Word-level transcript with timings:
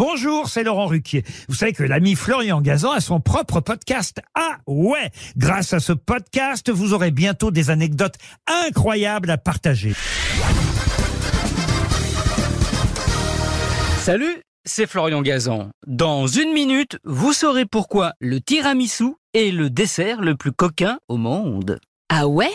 Bonjour, 0.00 0.48
c'est 0.48 0.64
Laurent 0.64 0.86
Ruquier. 0.86 1.24
Vous 1.50 1.54
savez 1.54 1.74
que 1.74 1.82
l'ami 1.82 2.14
Florian 2.14 2.62
Gazan 2.62 2.92
a 2.92 3.00
son 3.00 3.20
propre 3.20 3.60
podcast. 3.60 4.22
Ah 4.34 4.56
ouais 4.66 5.10
Grâce 5.36 5.74
à 5.74 5.78
ce 5.78 5.92
podcast, 5.92 6.70
vous 6.70 6.94
aurez 6.94 7.10
bientôt 7.10 7.50
des 7.50 7.68
anecdotes 7.68 8.14
incroyables 8.46 9.28
à 9.28 9.36
partager. 9.36 9.92
Salut, 13.98 14.42
c'est 14.64 14.86
Florian 14.86 15.20
Gazan. 15.20 15.68
Dans 15.86 16.26
une 16.26 16.54
minute, 16.54 16.98
vous 17.04 17.34
saurez 17.34 17.66
pourquoi 17.66 18.14
le 18.20 18.40
tiramisu 18.40 19.16
est 19.34 19.50
le 19.50 19.68
dessert 19.68 20.22
le 20.22 20.34
plus 20.34 20.52
coquin 20.52 20.98
au 21.08 21.18
monde. 21.18 21.78
Ah 22.08 22.26
ouais? 22.26 22.48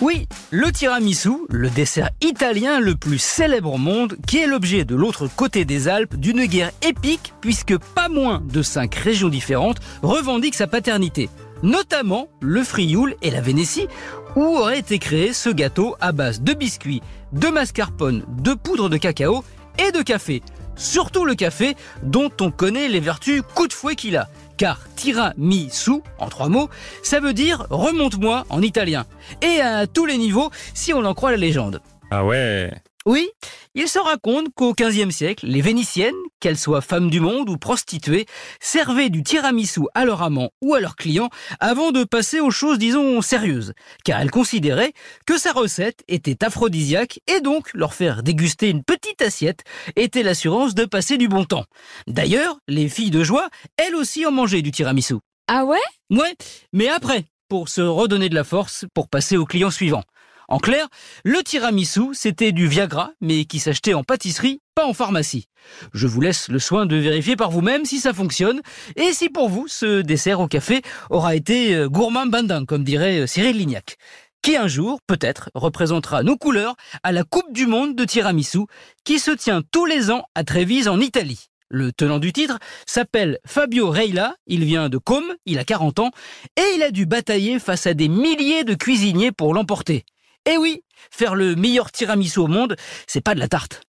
Oui, 0.00 0.28
le 0.52 0.70
tiramisu, 0.70 1.30
le 1.48 1.70
dessert 1.70 2.10
italien 2.20 2.78
le 2.78 2.94
plus 2.94 3.18
célèbre 3.18 3.72
au 3.72 3.78
monde, 3.78 4.16
qui 4.28 4.38
est 4.38 4.46
l'objet 4.46 4.84
de 4.84 4.94
l'autre 4.94 5.26
côté 5.26 5.64
des 5.64 5.88
Alpes 5.88 6.14
d'une 6.14 6.46
guerre 6.46 6.70
épique 6.82 7.34
puisque 7.40 7.76
pas 7.76 8.08
moins 8.08 8.40
de 8.48 8.62
cinq 8.62 8.94
régions 8.94 9.28
différentes 9.28 9.80
revendiquent 10.02 10.54
sa 10.54 10.68
paternité. 10.68 11.28
Notamment 11.64 12.28
le 12.40 12.62
Frioul 12.62 13.16
et 13.22 13.32
la 13.32 13.40
Vénétie, 13.40 13.88
où 14.36 14.44
aurait 14.44 14.78
été 14.78 15.00
créé 15.00 15.32
ce 15.32 15.48
gâteau 15.48 15.96
à 16.00 16.12
base 16.12 16.42
de 16.42 16.54
biscuits, 16.54 17.02
de 17.32 17.48
mascarpone, 17.48 18.22
de 18.40 18.54
poudre 18.54 18.88
de 18.88 18.98
cacao 18.98 19.42
et 19.84 19.90
de 19.90 20.02
café. 20.02 20.42
Surtout 20.76 21.24
le 21.24 21.34
café, 21.34 21.74
dont 22.04 22.30
on 22.40 22.52
connaît 22.52 22.86
les 22.86 23.00
vertus 23.00 23.42
coup 23.56 23.66
de 23.66 23.72
fouet 23.72 23.96
qu'il 23.96 24.16
a. 24.16 24.28
Car 24.58 24.80
tiramisu, 24.96 26.02
en 26.18 26.28
trois 26.28 26.48
mots, 26.48 26.68
ça 27.02 27.20
veut 27.20 27.32
dire 27.32 27.66
remonte-moi 27.70 28.44
en 28.50 28.60
italien. 28.60 29.06
Et 29.40 29.60
à 29.60 29.86
tous 29.86 30.04
les 30.04 30.18
niveaux, 30.18 30.50
si 30.74 30.92
on 30.92 31.04
en 31.04 31.14
croit 31.14 31.30
la 31.30 31.36
légende. 31.36 31.80
Ah 32.10 32.24
ouais 32.24 32.72
Oui, 33.08 33.30
il 33.74 33.88
se 33.88 33.98
raconte 33.98 34.48
qu'au 34.54 34.74
XVe 34.74 35.10
siècle, 35.10 35.46
les 35.46 35.62
Vénitiennes, 35.62 36.12
qu'elles 36.40 36.58
soient 36.58 36.82
femmes 36.82 37.08
du 37.08 37.20
monde 37.20 37.48
ou 37.48 37.56
prostituées, 37.56 38.26
servaient 38.60 39.08
du 39.08 39.22
tiramisu 39.22 39.80
à 39.94 40.04
leur 40.04 40.20
amant 40.20 40.50
ou 40.60 40.74
à 40.74 40.80
leurs 40.80 40.94
clients 40.94 41.30
avant 41.58 41.90
de 41.90 42.04
passer 42.04 42.38
aux 42.38 42.50
choses, 42.50 42.78
disons, 42.78 43.22
sérieuses, 43.22 43.72
car 44.04 44.20
elles 44.20 44.30
considéraient 44.30 44.92
que 45.24 45.38
sa 45.38 45.52
recette 45.52 46.04
était 46.06 46.44
aphrodisiaque 46.44 47.20
et 47.26 47.40
donc 47.40 47.72
leur 47.72 47.94
faire 47.94 48.22
déguster 48.22 48.68
une 48.68 48.84
petite 48.84 49.22
assiette 49.22 49.64
était 49.96 50.22
l'assurance 50.22 50.74
de 50.74 50.84
passer 50.84 51.16
du 51.16 51.28
bon 51.28 51.46
temps. 51.46 51.64
D'ailleurs, 52.08 52.58
les 52.68 52.90
filles 52.90 53.10
de 53.10 53.24
joie, 53.24 53.48
elles 53.78 53.94
aussi 53.94 54.26
en 54.26 54.32
mangeaient 54.32 54.60
du 54.60 54.70
tiramisu. 54.70 55.14
Ah 55.46 55.64
ouais? 55.64 55.78
Ouais, 56.10 56.34
mais 56.74 56.88
après, 56.88 57.24
pour 57.48 57.70
se 57.70 57.80
redonner 57.80 58.28
de 58.28 58.34
la 58.34 58.44
force 58.44 58.84
pour 58.92 59.08
passer 59.08 59.38
au 59.38 59.46
client 59.46 59.70
suivant. 59.70 60.04
En 60.48 60.58
clair, 60.58 60.88
le 61.24 61.42
tiramisu, 61.42 62.14
c'était 62.14 62.52
du 62.52 62.66
Viagra, 62.66 63.12
mais 63.20 63.44
qui 63.44 63.58
s'achetait 63.58 63.92
en 63.92 64.02
pâtisserie, 64.02 64.60
pas 64.74 64.86
en 64.86 64.94
pharmacie. 64.94 65.46
Je 65.92 66.06
vous 66.06 66.22
laisse 66.22 66.48
le 66.48 66.58
soin 66.58 66.86
de 66.86 66.96
vérifier 66.96 67.36
par 67.36 67.50
vous-même 67.50 67.84
si 67.84 68.00
ça 68.00 68.14
fonctionne, 68.14 68.62
et 68.96 69.12
si 69.12 69.28
pour 69.28 69.50
vous, 69.50 69.68
ce 69.68 70.00
dessert 70.00 70.40
au 70.40 70.48
café 70.48 70.80
aura 71.10 71.34
été 71.34 71.74
euh, 71.74 71.88
gourmand 71.90 72.24
bandin, 72.24 72.64
comme 72.64 72.82
dirait 72.82 73.20
euh, 73.20 73.26
Cyril 73.26 73.58
Lignac 73.58 73.98
qui 74.40 74.56
un 74.56 74.68
jour, 74.68 75.00
peut-être, 75.06 75.50
représentera 75.54 76.22
nos 76.22 76.36
couleurs 76.36 76.76
à 77.02 77.10
la 77.10 77.24
Coupe 77.24 77.52
du 77.52 77.66
Monde 77.66 77.96
de 77.96 78.04
tiramisu, 78.04 78.60
qui 79.04 79.18
se 79.18 79.32
tient 79.32 79.62
tous 79.72 79.84
les 79.84 80.10
ans 80.12 80.24
à 80.34 80.44
Trévise 80.44 80.88
en 80.88 81.00
Italie. 81.00 81.48
Le 81.70 81.92
tenant 81.92 82.18
du 82.18 82.32
titre 82.32 82.58
s'appelle 82.86 83.40
Fabio 83.44 83.90
Reila, 83.90 84.36
il 84.46 84.64
vient 84.64 84.88
de 84.88 84.96
Côme, 84.96 85.34
il 85.44 85.58
a 85.58 85.64
40 85.64 85.98
ans, 85.98 86.10
et 86.56 86.64
il 86.76 86.82
a 86.82 86.90
dû 86.90 87.04
batailler 87.04 87.58
face 87.58 87.86
à 87.86 87.94
des 87.94 88.08
milliers 88.08 88.64
de 88.64 88.74
cuisiniers 88.74 89.32
pour 89.32 89.52
l'emporter. 89.52 90.06
Et 90.48 90.56
oui, 90.56 90.82
faire 91.10 91.34
le 91.34 91.54
meilleur 91.56 91.92
tiramisu 91.92 92.38
au 92.38 92.46
monde, 92.46 92.76
c'est 93.06 93.20
pas 93.20 93.34
de 93.34 93.38
la 93.38 93.48
tarte. 93.48 93.82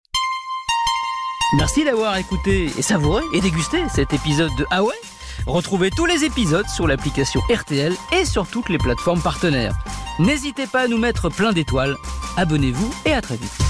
Merci 1.55 1.83
d'avoir 1.86 2.17
écouté 2.17 2.72
et 2.77 2.81
savouré 2.81 3.23
et 3.31 3.41
dégusté 3.41 3.77
cet 3.94 4.11
épisode 4.11 4.49
de 4.58 4.66
Ah 4.72 4.81
Retrouvez 5.45 5.91
tous 5.91 6.08
les 6.08 6.23
épisodes 6.25 6.67
sur 6.67 6.88
l'application 6.88 7.41
RTL 7.53 7.93
et 8.11 8.26
sur 8.26 8.48
toutes 8.48 8.70
les 8.70 8.80
plateformes 8.80 9.21
partenaires. 9.21 9.77
N'hésitez 10.17 10.65
pas 10.65 10.82
à 10.82 10.87
nous 10.87 10.98
mettre 10.98 11.30
plein 11.30 11.54
d'étoiles. 11.54 11.95
Abonnez-vous 12.37 12.92
et 13.05 13.14
à 13.14 13.21
très 13.21 13.37
vite. 13.37 13.67